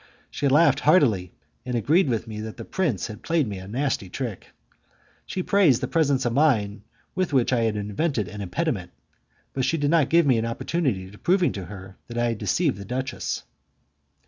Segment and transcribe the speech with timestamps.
[0.31, 1.31] She laughed heartily,
[1.63, 4.47] and agreed with me that the prince had played me a nasty trick.
[5.27, 6.81] She praised the presence of mind
[7.13, 8.89] with which I had invented an impediment,
[9.53, 12.39] but she did not give me an opportunity of proving to her that I had
[12.39, 13.43] deceived the duchess.